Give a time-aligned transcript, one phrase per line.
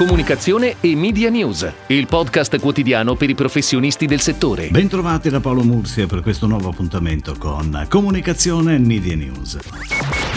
[0.00, 4.68] Comunicazione e Media News, il podcast quotidiano per i professionisti del settore.
[4.70, 9.58] Bentrovati da Paolo Mursia per questo nuovo appuntamento con Comunicazione e Media News.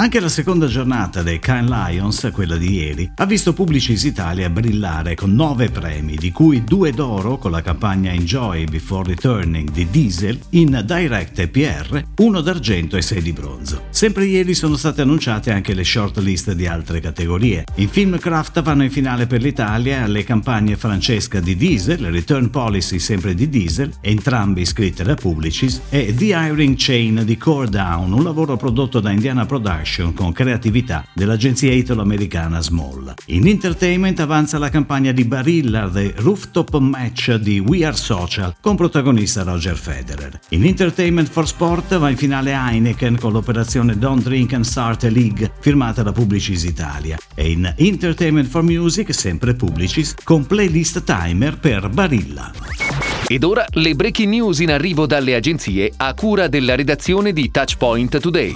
[0.00, 5.16] Anche la seconda giornata dei Cannes Lions, quella di ieri, ha visto Publicis Italia brillare
[5.16, 10.38] con nove premi, di cui due d'oro con la campagna Enjoy Before Returning di Diesel
[10.50, 13.86] in Direct e PR, uno d'argento e sei di bronzo.
[13.90, 17.64] Sempre ieri sono state annunciate anche le shortlist di altre categorie.
[17.76, 23.34] In Filmcraft vanno in finale per l'Italia le campagne Francesca di Diesel, Return Policy sempre
[23.34, 28.56] di Diesel, entrambe iscritte da Publicis, e The Hiring Chain di Core Down, un lavoro
[28.58, 33.14] prodotto da Indiana Production con creatività dell'agenzia italo-americana Small.
[33.26, 38.76] In entertainment avanza la campagna di Barilla The Rooftop Match di We Are Social con
[38.76, 40.38] protagonista Roger Federer.
[40.50, 45.08] In Entertainment for Sport va in finale Heineken con l'operazione Don't Drink and Start a
[45.08, 51.58] League firmata da Publicis Italia e in Entertainment for Music sempre Publicis con playlist timer
[51.58, 52.50] per Barilla.
[53.26, 58.20] Ed ora le breaking news in arrivo dalle agenzie a cura della redazione di Touchpoint
[58.20, 58.54] Today.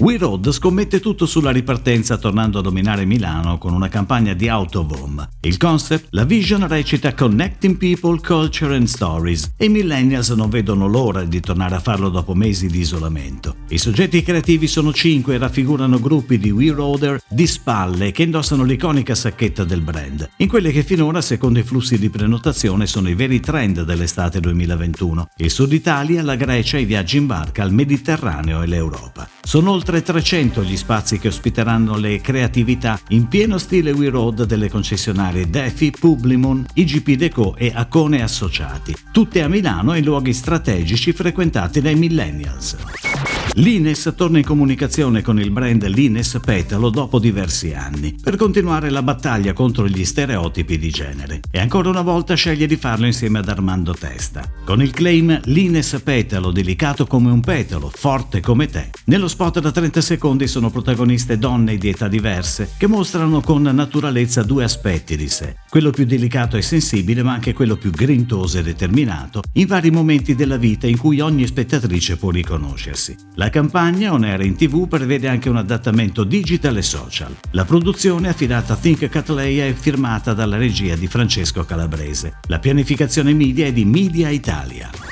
[0.00, 5.26] We Road scommette tutto sulla ripartenza tornando a dominare Milano con una campagna di Autovom.
[5.42, 10.88] Il concept, la vision recita Connecting People, Culture and Stories e i millennials non vedono
[10.88, 13.54] l'ora di tornare a farlo dopo mesi di isolamento.
[13.68, 18.64] I soggetti creativi sono cinque e raffigurano gruppi di We Roader di spalle che indossano
[18.64, 23.14] l'iconica sacchetta del brand, in quelle che finora secondo i flussi di prenotazione sono i
[23.14, 25.28] veri trend dell'estate 2021.
[25.36, 29.33] Il Sud Italia, la Grecia, i viaggi in barca, il Mediterraneo e l'Europa.
[29.46, 34.70] Sono oltre 300 gli spazi che ospiteranno le creatività in pieno stile We Road delle
[34.70, 41.82] concessionarie Defi, Publimon, IGP Deco e Acone Associati, tutte a Milano in luoghi strategici frequentati
[41.82, 43.33] dai millennials.
[43.56, 49.02] L'Ines torna in comunicazione con il brand Lines Petalo dopo diversi anni, per continuare la
[49.04, 51.38] battaglia contro gli stereotipi di genere.
[51.52, 54.42] E ancora una volta sceglie di farlo insieme ad Armando Testa.
[54.64, 58.90] Con il claim Lines Petalo, delicato come un petalo, forte come te.
[59.04, 64.42] Nello spot da 30 secondi sono protagoniste donne di età diverse, che mostrano con naturalezza
[64.42, 65.54] due aspetti di sé.
[65.68, 70.34] Quello più delicato e sensibile, ma anche quello più grintoso e determinato, in vari momenti
[70.34, 73.14] della vita in cui ogni spettatrice può riconoscersi.
[73.36, 77.36] La la campagna On Air in TV prevede anche un adattamento digital e social.
[77.50, 82.38] La produzione affidata a Think Catleya è firmata dalla regia di Francesco Calabrese.
[82.48, 85.03] La pianificazione media è di Media Italia.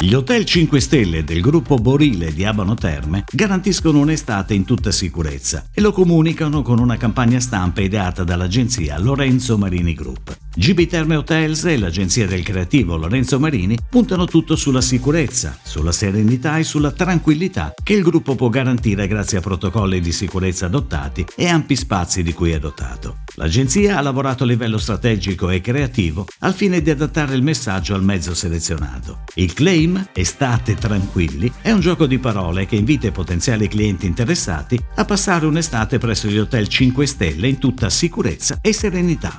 [0.00, 5.66] Gli hotel 5 stelle del gruppo Borile di Abano Terme garantiscono un'estate in tutta sicurezza
[5.74, 10.38] e lo comunicano con una campagna stampa ideata dall'agenzia Lorenzo Marini Group.
[10.54, 16.58] GB Terme Hotels e l'agenzia del creativo Lorenzo Marini puntano tutto sulla sicurezza, sulla serenità
[16.58, 21.48] e sulla tranquillità che il gruppo può garantire grazie a protocolli di sicurezza adottati e
[21.48, 23.18] ampi spazi di cui è dotato.
[23.38, 28.02] L'agenzia ha lavorato a livello strategico e creativo al fine di adattare il messaggio al
[28.02, 29.20] mezzo selezionato.
[29.34, 34.76] Il claim Estate tranquilli è un gioco di parole che invita i potenziali clienti interessati
[34.96, 39.36] a passare un'estate presso gli hotel 5 stelle in tutta sicurezza e serenità.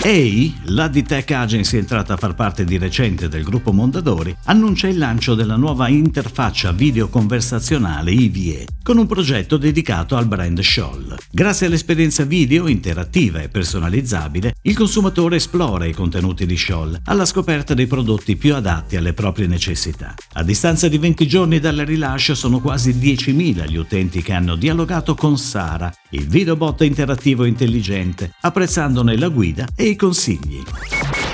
[0.00, 4.86] EI, la di Tech Agency entrata a far parte di recente del gruppo Mondadori, annuncia
[4.86, 11.16] il lancio della nuova interfaccia video conversazionale IVE, con un progetto dedicato al brand Scholl.
[11.32, 17.74] Grazie all'esperienza video interattiva e personalizzabile, il consumatore esplora i contenuti di Scholl alla scoperta
[17.74, 20.14] dei prodotti più adatti alle proprie necessità.
[20.34, 25.16] A distanza di 20 giorni dal rilascio sono quasi 10.000 gli utenti che hanno dialogato
[25.16, 30.62] con Sara, il videobot interattivo intelligente, apprezzandone la guida e i consigli.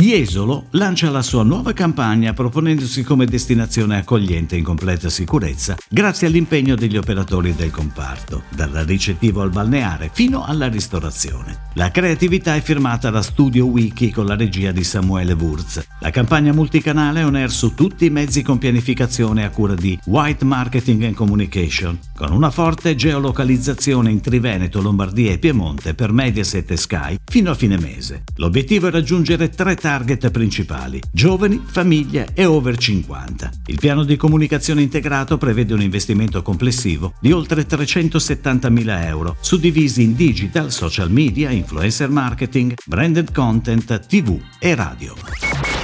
[0.00, 6.76] Jesolo lancia la sua nuova campagna proponendosi come destinazione accogliente in completa sicurezza grazie all'impegno
[6.76, 11.66] degli operatori del comparto, dal ricettivo al balneare fino alla ristorazione.
[11.74, 15.84] La creatività è firmata da Studio Wiki con la regia di Samuele Wurz.
[15.98, 19.98] La campagna multicanale è on air su tutti i mezzi con pianificazione a cura di
[20.04, 26.68] White Marketing and Communication, con una forte geolocalizzazione in Triveneto, Lombardia e Piemonte per Mediaset
[26.68, 28.24] e Sky fino a fine mese.
[28.38, 33.50] L'obiettivo è raggiungere tre target principali, giovani, famiglie e over 50.
[33.66, 40.16] Il piano di comunicazione integrato prevede un investimento complessivo di oltre 370.000 euro, suddivisi in
[40.16, 45.14] digital, social media, influencer marketing, branded content, tv e radio.